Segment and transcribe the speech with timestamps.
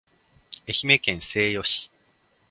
[0.67, 1.91] 愛媛県西予市